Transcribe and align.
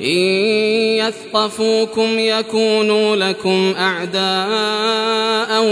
إن 0.00 0.06
يثقفوكم 0.98 2.18
يكونوا 2.18 3.16
لكم 3.16 3.74
أعداء 3.78 5.62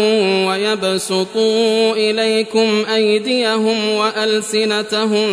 ويبسطوا 0.49 1.93
إليكم 1.93 2.85
أيديهم 2.95 3.89
وألسنتهم 3.89 5.27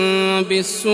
بالسوء 0.43 0.93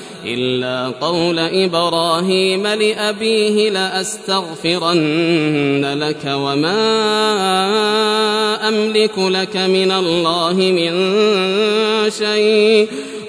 إلا 0.25 0.93
قول 1.01 1.39
إبراهيم 1.39 2.67
لأبيه 2.67 3.69
لأستغفرن 3.69 5.01
لك 5.99 6.25
وما 6.25 6.77
أملك 8.67 9.17
لك 9.17 9.57
من 9.57 9.91
الله 9.91 10.53
من 10.53 10.91
شيء. 12.09 12.87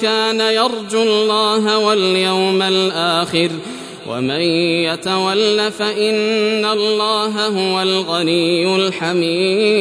كان 0.00 0.40
يرجو 0.40 1.02
الله 1.02 1.78
واليوم 1.78 2.62
الآخر 2.62 3.50
ومن 4.08 4.40
يتول 4.90 5.72
فإن 5.72 6.64
الله 6.64 7.46
هو 7.46 7.82
الغني 7.82 8.76
الحميد. 8.76 9.72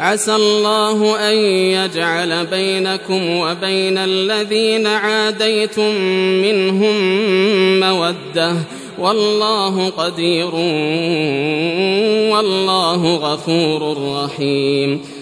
عسى 0.00 0.34
الله 0.34 1.28
أن 1.30 1.34
يجعل 1.36 2.46
بينكم 2.46 3.36
وبين 3.36 3.98
الذين 3.98 4.86
عاديتم 4.86 5.94
منهم 6.42 7.00
مودة. 7.80 8.56
والله 8.98 9.88
قدير 9.88 10.54
والله 12.34 13.16
غفور 13.16 13.96
رحيم. 14.24 15.21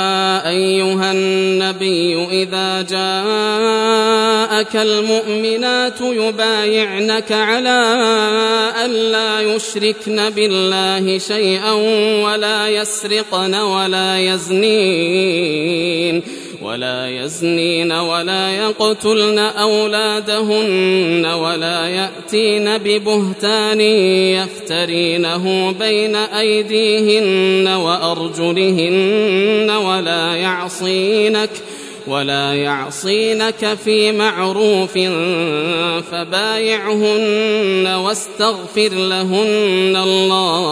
أيها 0.51 1.11
النبي 1.11 2.27
إذا 2.31 2.81
جاءك 2.81 4.75
المؤمنات 4.75 6.01
يبايعنك 6.01 7.31
على 7.31 7.79
أن 8.85 8.91
لا 8.91 9.41
يشركن 9.41 10.29
بالله 10.29 11.17
شيئا 11.17 11.71
ولا 12.25 12.67
يسرقن 12.67 13.55
ولا 13.55 14.19
يزنين. 14.19 15.61
ولا 16.61 17.09
يزنين 17.09 17.91
ولا 17.91 18.51
يقتلن 18.51 19.39
أولادهن 19.39 21.25
ولا 21.25 21.87
يأتين 21.87 22.77
ببهتان 22.77 23.81
يفترينه 23.81 25.75
بين 25.79 26.15
أيديهن 26.15 27.67
وأرجلهن 27.67 29.69
ولا 29.69 30.35
يعصينك 30.35 31.49
ولا 32.07 32.53
يعصينك 32.53 33.77
في 33.85 34.11
معروف 34.11 34.93
فبايعهن 36.11 37.87
واستغفر 37.87 38.89
لهن 38.93 39.95
الله 39.95 40.71